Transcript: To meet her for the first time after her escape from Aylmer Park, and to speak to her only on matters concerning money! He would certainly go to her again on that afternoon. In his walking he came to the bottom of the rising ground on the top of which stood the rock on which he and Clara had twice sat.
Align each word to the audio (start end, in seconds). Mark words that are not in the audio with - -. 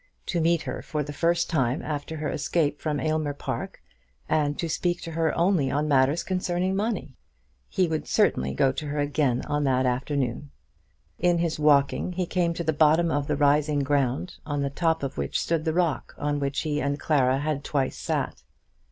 To 0.25 0.41
meet 0.41 0.63
her 0.63 0.81
for 0.81 1.03
the 1.03 1.13
first 1.13 1.47
time 1.47 1.83
after 1.83 2.17
her 2.17 2.29
escape 2.31 2.81
from 2.81 2.99
Aylmer 2.99 3.35
Park, 3.35 3.83
and 4.27 4.57
to 4.57 4.67
speak 4.67 4.99
to 5.01 5.11
her 5.11 5.31
only 5.37 5.69
on 5.69 5.87
matters 5.87 6.23
concerning 6.23 6.75
money! 6.75 7.17
He 7.69 7.87
would 7.87 8.07
certainly 8.07 8.55
go 8.55 8.71
to 8.71 8.87
her 8.87 8.97
again 8.99 9.43
on 9.45 9.63
that 9.65 9.85
afternoon. 9.85 10.49
In 11.19 11.37
his 11.37 11.59
walking 11.59 12.13
he 12.13 12.25
came 12.25 12.55
to 12.55 12.63
the 12.63 12.73
bottom 12.73 13.11
of 13.11 13.27
the 13.27 13.37
rising 13.37 13.81
ground 13.83 14.37
on 14.43 14.63
the 14.63 14.71
top 14.71 15.03
of 15.03 15.19
which 15.19 15.39
stood 15.39 15.65
the 15.65 15.71
rock 15.73 16.15
on 16.17 16.39
which 16.39 16.61
he 16.61 16.81
and 16.81 16.99
Clara 16.99 17.37
had 17.37 17.63
twice 17.63 17.95
sat. 17.99 18.41